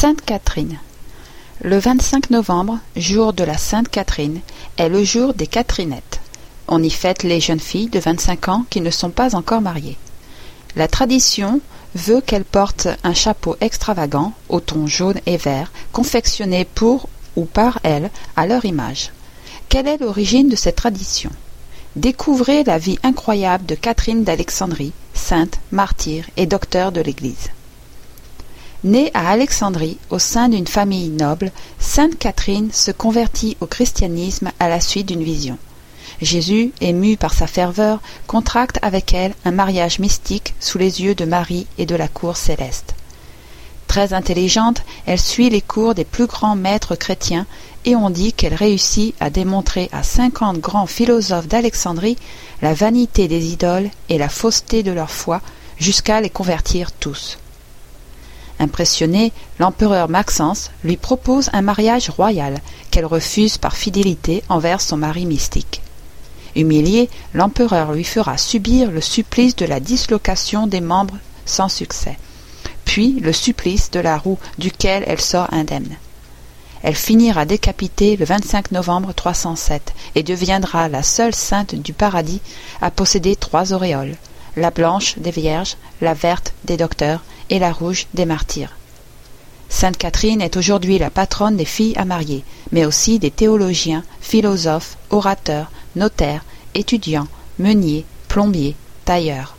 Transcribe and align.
Sainte 0.00 0.24
Catherine. 0.24 0.78
Le 1.60 1.76
25 1.76 2.30
novembre, 2.30 2.78
jour 2.94 3.32
de 3.32 3.42
la 3.42 3.58
Sainte 3.58 3.88
Catherine, 3.88 4.38
est 4.76 4.88
le 4.88 5.02
jour 5.02 5.34
des 5.34 5.48
Catherinettes. 5.48 6.20
On 6.68 6.80
y 6.80 6.88
fête 6.88 7.24
les 7.24 7.40
jeunes 7.40 7.58
filles 7.58 7.88
de 7.88 7.98
25 7.98 8.48
ans 8.48 8.64
qui 8.70 8.80
ne 8.80 8.92
sont 8.92 9.10
pas 9.10 9.34
encore 9.34 9.60
mariées. 9.60 9.96
La 10.76 10.86
tradition 10.86 11.60
veut 11.96 12.20
qu'elles 12.20 12.44
portent 12.44 12.86
un 13.02 13.12
chapeau 13.12 13.56
extravagant 13.60 14.34
au 14.48 14.60
ton 14.60 14.86
jaune 14.86 15.18
et 15.26 15.36
vert, 15.36 15.72
confectionné 15.90 16.64
pour 16.64 17.08
ou 17.34 17.44
par 17.44 17.80
elles 17.82 18.12
à 18.36 18.46
leur 18.46 18.64
image. 18.66 19.10
Quelle 19.68 19.88
est 19.88 19.98
l'origine 19.98 20.48
de 20.48 20.54
cette 20.54 20.76
tradition? 20.76 21.30
Découvrez 21.96 22.62
la 22.62 22.78
vie 22.78 23.00
incroyable 23.02 23.66
de 23.66 23.74
Catherine 23.74 24.22
d'Alexandrie, 24.22 24.92
sainte, 25.12 25.58
martyre 25.72 26.24
et 26.36 26.46
docteur 26.46 26.92
de 26.92 27.00
l'Église. 27.00 27.50
Née 28.84 29.10
à 29.12 29.30
Alexandrie 29.30 29.98
au 30.08 30.20
sein 30.20 30.48
d'une 30.48 30.68
famille 30.68 31.08
noble, 31.08 31.50
sainte 31.80 32.16
Catherine 32.16 32.70
se 32.72 32.92
convertit 32.92 33.56
au 33.60 33.66
christianisme 33.66 34.52
à 34.60 34.68
la 34.68 34.80
suite 34.80 35.08
d'une 35.08 35.24
vision. 35.24 35.58
Jésus, 36.22 36.70
ému 36.80 37.16
par 37.16 37.34
sa 37.34 37.48
ferveur, 37.48 38.00
contracte 38.28 38.78
avec 38.80 39.12
elle 39.14 39.34
un 39.44 39.50
mariage 39.50 39.98
mystique 39.98 40.54
sous 40.60 40.78
les 40.78 41.02
yeux 41.02 41.16
de 41.16 41.24
Marie 41.24 41.66
et 41.76 41.86
de 41.86 41.96
la 41.96 42.06
cour 42.06 42.36
céleste. 42.36 42.94
Très 43.88 44.12
intelligente, 44.12 44.82
elle 45.06 45.18
suit 45.18 45.50
les 45.50 45.60
cours 45.62 45.96
des 45.96 46.04
plus 46.04 46.26
grands 46.26 46.54
maîtres 46.56 46.94
chrétiens 46.94 47.46
et 47.84 47.96
on 47.96 48.10
dit 48.10 48.32
qu'elle 48.32 48.54
réussit 48.54 49.12
à 49.18 49.28
démontrer 49.28 49.88
à 49.90 50.04
cinquante 50.04 50.58
grands 50.58 50.86
philosophes 50.86 51.48
d'Alexandrie 51.48 52.16
la 52.62 52.74
vanité 52.74 53.26
des 53.26 53.46
idoles 53.46 53.90
et 54.08 54.18
la 54.18 54.28
fausseté 54.28 54.84
de 54.84 54.92
leur 54.92 55.10
foi 55.10 55.40
jusqu'à 55.78 56.20
les 56.20 56.30
convertir 56.30 56.92
tous. 56.92 57.38
Impressionné, 58.60 59.32
l'empereur 59.60 60.08
Maxence 60.08 60.70
lui 60.82 60.96
propose 60.96 61.48
un 61.52 61.62
mariage 61.62 62.10
royal 62.10 62.60
qu'elle 62.90 63.06
refuse 63.06 63.56
par 63.56 63.76
fidélité 63.76 64.42
envers 64.48 64.80
son 64.80 64.96
mari 64.96 65.26
mystique. 65.26 65.80
Humilié, 66.56 67.08
l'empereur 67.34 67.92
lui 67.92 68.04
fera 68.04 68.36
subir 68.36 68.90
le 68.90 69.00
supplice 69.00 69.54
de 69.54 69.66
la 69.66 69.78
dislocation 69.78 70.66
des 70.66 70.80
membres 70.80 71.18
sans 71.46 71.68
succès, 71.68 72.18
puis 72.84 73.20
le 73.20 73.32
supplice 73.32 73.90
de 73.90 74.00
la 74.00 74.18
roue 74.18 74.38
duquel 74.58 75.04
elle 75.06 75.20
sort 75.20 75.52
indemne. 75.52 75.96
Elle 76.82 76.96
finira 76.96 77.44
décapitée 77.44 78.16
le 78.16 78.24
25 78.24 78.72
novembre 78.72 79.12
307 79.12 79.94
et 80.14 80.22
deviendra 80.22 80.88
la 80.88 81.02
seule 81.02 81.34
sainte 81.34 81.74
du 81.74 81.92
paradis 81.92 82.40
à 82.80 82.90
posséder 82.90 83.36
trois 83.36 83.72
auréoles, 83.72 84.16
la 84.56 84.70
blanche 84.70 85.18
des 85.18 85.30
vierges, 85.30 85.76
la 86.00 86.14
verte 86.14 86.54
des 86.64 86.76
docteurs 86.76 87.22
et 87.50 87.58
la 87.58 87.72
rouge 87.72 88.06
des 88.14 88.24
martyrs. 88.24 88.76
Sainte 89.68 89.98
Catherine 89.98 90.40
est 90.40 90.56
aujourd'hui 90.56 90.98
la 90.98 91.10
patronne 91.10 91.56
des 91.56 91.64
filles 91.64 91.96
à 91.96 92.04
marier, 92.04 92.44
mais 92.72 92.84
aussi 92.84 93.18
des 93.18 93.30
théologiens, 93.30 94.02
philosophes, 94.20 94.96
orateurs, 95.10 95.70
notaires, 95.94 96.44
étudiants, 96.74 97.28
meuniers, 97.58 98.04
plombiers, 98.28 98.76
tailleurs. 99.04 99.56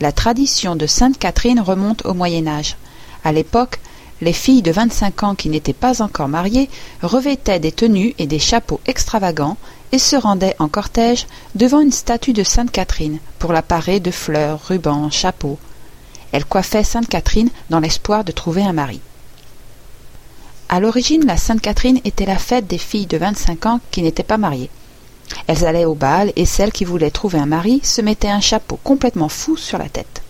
La 0.00 0.12
tradition 0.12 0.76
de 0.76 0.86
Sainte 0.86 1.18
Catherine 1.18 1.60
remonte 1.60 2.04
au 2.04 2.12
Moyen 2.12 2.46
Âge. 2.46 2.76
À 3.24 3.32
l'époque, 3.32 3.78
les 4.20 4.32
filles 4.32 4.62
de 4.62 4.70
vingt-cinq 4.70 5.22
ans 5.22 5.34
qui 5.34 5.48
n'étaient 5.48 5.72
pas 5.72 6.02
encore 6.02 6.28
mariées 6.28 6.70
revêtaient 7.02 7.60
des 7.60 7.72
tenues 7.72 8.14
et 8.18 8.26
des 8.26 8.38
chapeaux 8.38 8.80
extravagants 8.86 9.56
et 9.90 9.98
se 9.98 10.16
rendaient 10.16 10.56
en 10.58 10.68
cortège 10.68 11.26
devant 11.54 11.80
une 11.80 11.92
statue 11.92 12.32
de 12.32 12.42
Sainte 12.42 12.70
Catherine 12.70 13.18
pour 13.38 13.52
la 13.52 13.62
parer 13.62 14.00
de 14.00 14.10
fleurs, 14.10 14.60
rubans, 14.68 15.10
chapeaux. 15.10 15.58
Elle 16.32 16.44
coiffait 16.44 16.84
Sainte 16.84 17.08
Catherine 17.08 17.50
dans 17.70 17.80
l'espoir 17.80 18.24
de 18.24 18.32
trouver 18.32 18.62
un 18.62 18.72
mari. 18.72 19.00
À 20.68 20.80
l'origine, 20.80 21.26
la 21.26 21.36
Sainte 21.36 21.60
Catherine 21.60 22.00
était 22.04 22.24
la 22.24 22.38
fête 22.38 22.66
des 22.66 22.78
filles 22.78 23.06
de 23.06 23.18
vingt-cinq 23.18 23.66
ans 23.66 23.80
qui 23.90 24.02
n'étaient 24.02 24.22
pas 24.22 24.38
mariées. 24.38 24.70
Elles 25.46 25.64
allaient 25.66 25.84
au 25.84 25.94
bal 25.94 26.32
et 26.34 26.46
celles 26.46 26.72
qui 26.72 26.84
voulaient 26.84 27.10
trouver 27.10 27.38
un 27.38 27.46
mari 27.46 27.80
se 27.82 28.00
mettaient 28.00 28.28
un 28.28 28.40
chapeau 28.40 28.78
complètement 28.82 29.28
fou 29.28 29.56
sur 29.56 29.78
la 29.78 29.88
tête. 29.88 30.22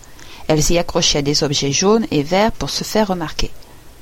Elles 0.47 0.71
y 0.71 0.77
accrochaient 0.77 1.21
des 1.21 1.43
objets 1.43 1.71
jaunes 1.71 2.05
et 2.11 2.23
verts 2.23 2.51
pour 2.51 2.69
se 2.69 2.83
faire 2.83 3.07
remarquer. 3.07 3.51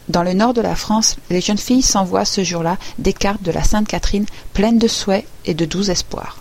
Dans 0.10 0.24
le 0.24 0.34
nord 0.34 0.54
de 0.54 0.62
la 0.62 0.76
France, 0.76 1.18
les 1.30 1.42
jeunes 1.42 1.58
filles 1.58 1.84
s'envoient 1.84 2.26
ce 2.26 2.44
jour-là 2.44 2.78
des 2.98 3.14
cartes 3.14 3.44
de 3.44 3.52
la 3.52 3.64
Sainte 3.64 3.88
Catherine 3.88 4.26
pleines 4.54 4.80
de 4.80 4.88
souhaits 4.88 5.26
et 5.46 5.54
de 5.54 5.66
doux 5.66 5.92
espoirs. 5.92 6.40